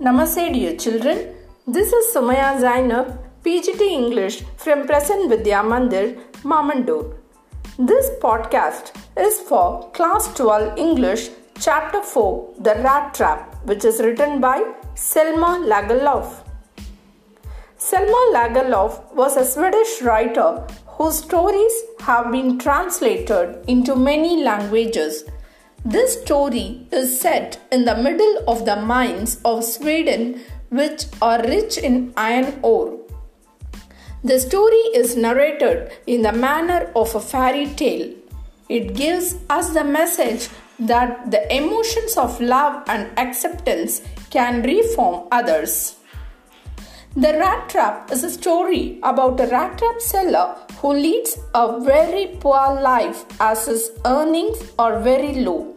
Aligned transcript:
Namaste, 0.00 0.52
dear 0.52 0.76
children. 0.76 1.36
This 1.68 1.92
is 1.92 2.12
Sumaya 2.12 2.58
Zainab, 2.58 3.16
PGT 3.44 3.80
English 3.80 4.42
from 4.56 4.88
Prasann 4.88 5.28
Vidya 5.28 5.62
Mandir, 5.62 6.18
Mamandur. 6.42 7.14
This 7.78 8.10
podcast 8.20 8.90
is 9.16 9.38
for 9.48 9.88
Class 9.92 10.34
12 10.34 10.78
English, 10.78 11.30
Chapter 11.60 12.02
4, 12.02 12.54
The 12.58 12.74
Rat 12.82 13.14
Trap, 13.14 13.64
which 13.66 13.84
is 13.84 14.00
written 14.00 14.40
by 14.40 14.64
Selma 14.96 15.64
Lagerlöf. 15.64 16.42
Selma 17.78 18.32
Lagerlöf 18.34 19.14
was 19.14 19.36
a 19.36 19.44
Swedish 19.44 20.02
writer 20.02 20.66
whose 20.88 21.18
stories 21.18 21.72
have 22.00 22.32
been 22.32 22.58
translated 22.58 23.64
into 23.68 23.94
many 23.94 24.42
languages 24.42 25.22
this 25.84 26.22
story 26.22 26.86
is 26.90 27.20
set 27.20 27.60
in 27.70 27.84
the 27.84 27.94
middle 27.94 28.42
of 28.48 28.64
the 28.64 28.76
mines 28.76 29.38
of 29.44 29.62
Sweden, 29.62 30.40
which 30.70 31.04
are 31.20 31.42
rich 31.42 31.76
in 31.76 32.14
iron 32.16 32.58
ore. 32.62 32.98
The 34.22 34.40
story 34.40 34.84
is 34.94 35.14
narrated 35.14 35.92
in 36.06 36.22
the 36.22 36.32
manner 36.32 36.90
of 36.96 37.14
a 37.14 37.20
fairy 37.20 37.66
tale. 37.66 38.14
It 38.70 38.94
gives 38.94 39.36
us 39.50 39.74
the 39.74 39.84
message 39.84 40.48
that 40.78 41.30
the 41.30 41.54
emotions 41.54 42.16
of 42.16 42.40
love 42.40 42.82
and 42.88 43.10
acceptance 43.18 44.00
can 44.30 44.62
reform 44.62 45.28
others. 45.30 45.96
The 47.14 47.34
Rat 47.34 47.68
Trap 47.68 48.10
is 48.10 48.24
a 48.24 48.30
story 48.30 48.98
about 49.02 49.38
a 49.38 49.46
rat 49.48 49.78
trap 49.78 50.00
seller 50.00 50.56
who 50.78 50.94
leads 50.94 51.38
a 51.54 51.78
very 51.78 52.38
poor 52.40 52.80
life 52.80 53.24
as 53.38 53.66
his 53.66 53.92
earnings 54.06 54.72
are 54.78 54.98
very 55.00 55.34
low. 55.34 55.73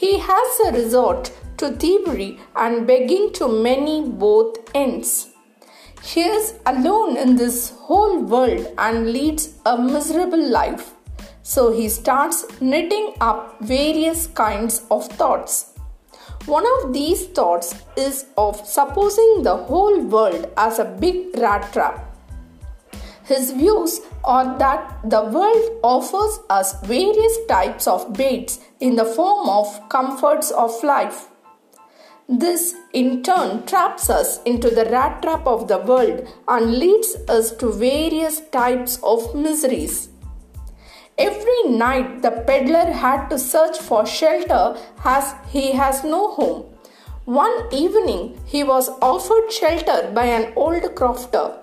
He 0.00 0.18
has 0.20 0.60
a 0.60 0.70
resort 0.70 1.32
to 1.56 1.70
thievery 1.70 2.38
and 2.54 2.86
begging 2.86 3.32
to 3.32 3.48
many 3.48 4.08
both 4.08 4.58
ends. 4.72 5.30
He 6.04 6.20
is 6.20 6.54
alone 6.66 7.16
in 7.16 7.34
this 7.34 7.70
whole 7.70 8.20
world 8.20 8.68
and 8.78 9.12
leads 9.12 9.58
a 9.66 9.76
miserable 9.76 10.50
life. 10.50 10.92
So 11.42 11.72
he 11.72 11.88
starts 11.88 12.46
knitting 12.60 13.14
up 13.20 13.56
various 13.60 14.28
kinds 14.28 14.82
of 14.88 15.08
thoughts. 15.08 15.74
One 16.46 16.66
of 16.76 16.92
these 16.92 17.26
thoughts 17.26 17.74
is 17.96 18.26
of 18.36 18.64
supposing 18.64 19.42
the 19.42 19.56
whole 19.56 20.00
world 20.00 20.48
as 20.56 20.78
a 20.78 20.84
big 20.84 21.36
rat 21.36 21.72
trap 21.72 22.07
his 23.28 23.50
views 23.52 24.00
are 24.24 24.58
that 24.58 25.00
the 25.04 25.22
world 25.22 25.64
offers 25.82 26.40
us 26.48 26.80
various 26.86 27.36
types 27.46 27.86
of 27.86 28.14
baits 28.14 28.60
in 28.80 28.96
the 28.96 29.04
form 29.04 29.48
of 29.50 29.88
comforts 29.90 30.50
of 30.50 30.82
life. 30.82 31.28
This 32.26 32.74
in 32.92 33.22
turn 33.22 33.66
traps 33.66 34.08
us 34.08 34.42
into 34.44 34.70
the 34.70 34.86
rat 34.86 35.20
trap 35.20 35.46
of 35.46 35.68
the 35.68 35.78
world 35.78 36.26
and 36.46 36.78
leads 36.78 37.16
us 37.28 37.52
to 37.56 37.70
various 37.70 38.40
types 38.48 38.98
of 39.02 39.34
miseries. 39.34 40.08
Every 41.18 41.62
night 41.68 42.22
the 42.22 42.30
peddler 42.30 42.90
had 42.92 43.28
to 43.28 43.38
search 43.38 43.78
for 43.78 44.06
shelter 44.06 44.76
as 45.04 45.34
he 45.50 45.72
has 45.72 46.04
no 46.04 46.30
home. 46.32 46.64
One 47.24 47.56
evening 47.72 48.38
he 48.46 48.64
was 48.64 48.88
offered 49.02 49.52
shelter 49.52 50.10
by 50.14 50.26
an 50.26 50.52
old 50.56 50.82
crofter. 51.00 51.62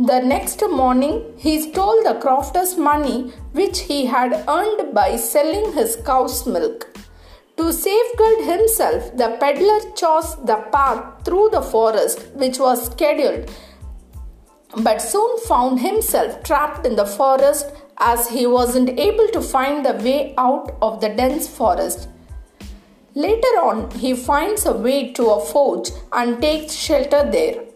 The 0.00 0.20
next 0.20 0.62
morning, 0.62 1.34
he 1.38 1.60
stole 1.60 2.04
the 2.04 2.20
crofter's 2.20 2.76
money 2.76 3.32
which 3.50 3.80
he 3.80 4.06
had 4.06 4.44
earned 4.46 4.94
by 4.94 5.16
selling 5.16 5.72
his 5.72 5.96
cow's 5.96 6.46
milk. 6.46 6.96
To 7.56 7.72
safeguard 7.72 8.44
himself, 8.44 9.16
the 9.16 9.36
peddler 9.40 9.80
chose 9.96 10.36
the 10.44 10.64
path 10.70 11.24
through 11.24 11.48
the 11.50 11.62
forest 11.62 12.28
which 12.34 12.60
was 12.60 12.86
scheduled, 12.86 13.50
but 14.84 15.02
soon 15.02 15.40
found 15.40 15.80
himself 15.80 16.44
trapped 16.44 16.86
in 16.86 16.94
the 16.94 17.04
forest 17.04 17.66
as 17.98 18.28
he 18.28 18.46
wasn't 18.46 18.90
able 19.00 19.26
to 19.32 19.40
find 19.40 19.84
the 19.84 19.94
way 19.94 20.32
out 20.38 20.76
of 20.80 21.00
the 21.00 21.08
dense 21.08 21.48
forest. 21.48 22.08
Later 23.16 23.54
on, 23.60 23.90
he 23.90 24.14
finds 24.14 24.64
a 24.64 24.72
way 24.72 25.12
to 25.14 25.30
a 25.30 25.44
forge 25.44 25.90
and 26.12 26.40
takes 26.40 26.72
shelter 26.72 27.28
there. 27.28 27.67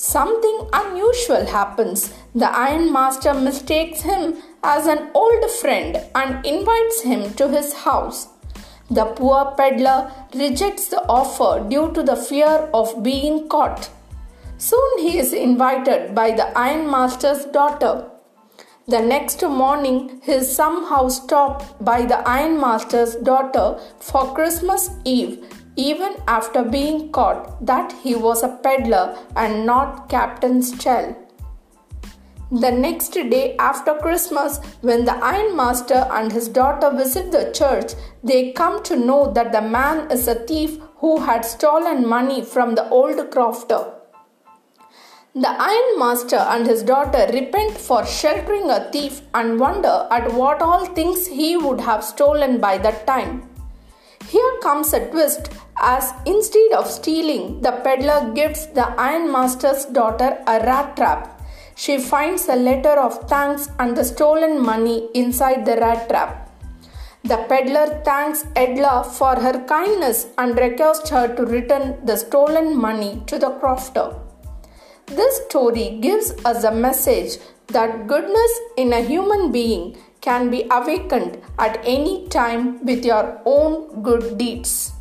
Something 0.00 0.68
unusual 0.72 1.44
happens. 1.44 2.14
The 2.32 2.48
ironmaster 2.56 3.34
mistakes 3.34 4.02
him 4.02 4.36
as 4.62 4.86
an 4.86 5.10
old 5.12 5.50
friend 5.50 6.00
and 6.14 6.46
invites 6.46 7.02
him 7.02 7.34
to 7.34 7.48
his 7.48 7.72
house. 7.72 8.28
The 8.88 9.06
poor 9.06 9.54
peddler 9.56 10.12
rejects 10.32 10.86
the 10.86 11.02
offer 11.08 11.68
due 11.68 11.90
to 11.94 12.04
the 12.04 12.14
fear 12.14 12.70
of 12.72 13.02
being 13.02 13.48
caught. 13.48 13.90
Soon 14.56 14.98
he 15.00 15.18
is 15.18 15.32
invited 15.32 16.14
by 16.14 16.30
the 16.30 16.56
ironmaster's 16.56 17.46
daughter. 17.46 18.08
The 18.86 19.00
next 19.00 19.42
morning, 19.42 20.20
he 20.22 20.32
is 20.32 20.54
somehow 20.54 21.08
stopped 21.08 21.84
by 21.84 22.06
the 22.06 22.26
ironmaster's 22.26 23.16
daughter 23.16 23.80
for 23.98 24.32
Christmas 24.32 24.90
Eve 25.04 25.44
even 25.78 26.16
after 26.26 26.62
being 26.64 27.10
caught 27.12 27.64
that 27.64 27.92
he 28.02 28.14
was 28.16 28.42
a 28.42 28.54
peddler 28.64 29.16
and 29.36 29.64
not 29.64 30.08
Captain 30.08 30.60
Stahle. 30.60 31.16
The 32.50 32.70
next 32.70 33.12
day 33.12 33.54
after 33.58 33.94
Christmas, 33.94 34.58
when 34.80 35.04
the 35.04 35.16
ironmaster 35.22 36.06
and 36.10 36.32
his 36.32 36.48
daughter 36.48 36.90
visit 36.90 37.30
the 37.30 37.52
church, 37.52 37.92
they 38.24 38.52
come 38.52 38.82
to 38.84 38.96
know 38.96 39.32
that 39.34 39.52
the 39.52 39.60
man 39.60 40.10
is 40.10 40.26
a 40.26 40.34
thief 40.46 40.78
who 40.96 41.20
had 41.20 41.44
stolen 41.44 42.08
money 42.08 42.42
from 42.42 42.74
the 42.74 42.88
old 42.88 43.18
crofter. 43.30 43.94
The 45.34 45.54
ironmaster 45.72 46.38
and 46.54 46.66
his 46.66 46.82
daughter 46.82 47.30
repent 47.32 47.76
for 47.76 48.04
sheltering 48.04 48.70
a 48.70 48.90
thief 48.90 49.20
and 49.34 49.60
wonder 49.60 50.08
at 50.10 50.32
what 50.32 50.60
all 50.60 50.86
things 50.86 51.28
he 51.28 51.56
would 51.56 51.80
have 51.82 52.02
stolen 52.02 52.58
by 52.58 52.78
that 52.78 53.06
time. 53.06 53.48
Here 54.26 54.58
comes 54.62 54.92
a 54.92 55.08
twist 55.10 55.50
as 55.80 56.12
instead 56.26 56.72
of 56.72 56.90
stealing, 56.90 57.60
the 57.62 57.72
peddler 57.72 58.32
gives 58.34 58.66
the 58.68 58.88
ironmaster's 59.00 59.84
daughter 59.86 60.38
a 60.46 60.60
rat 60.66 60.96
trap. 60.96 61.40
She 61.76 61.98
finds 61.98 62.48
a 62.48 62.56
letter 62.56 62.98
of 62.98 63.28
thanks 63.28 63.68
and 63.78 63.96
the 63.96 64.04
stolen 64.04 64.60
money 64.60 65.08
inside 65.14 65.64
the 65.64 65.76
rat 65.76 66.08
trap. 66.08 66.50
The 67.22 67.36
peddler 67.48 68.02
thanks 68.04 68.42
Edla 68.54 69.06
for 69.06 69.36
her 69.36 69.64
kindness 69.66 70.26
and 70.38 70.56
requests 70.56 71.10
her 71.10 71.34
to 71.36 71.44
return 71.44 72.04
the 72.04 72.16
stolen 72.16 72.76
money 72.76 73.22
to 73.26 73.38
the 73.38 73.50
crofter. 73.60 74.18
This 75.06 75.42
story 75.46 75.98
gives 76.00 76.32
us 76.44 76.64
a 76.64 76.72
message 76.72 77.38
that 77.68 78.06
goodness 78.06 78.52
in 78.76 78.92
a 78.92 79.00
human 79.00 79.52
being 79.52 79.96
can 80.20 80.50
be 80.50 80.66
awakened 80.70 81.38
at 81.58 81.80
any 81.84 82.28
time 82.28 82.84
with 82.84 83.04
your 83.04 83.40
own 83.44 84.02
good 84.02 84.38
deeds. 84.38 84.92